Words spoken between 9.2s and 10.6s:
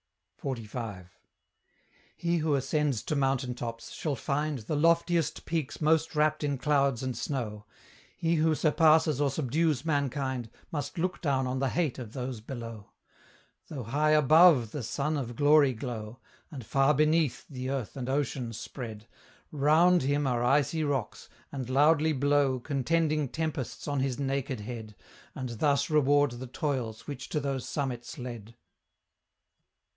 or subdues mankind,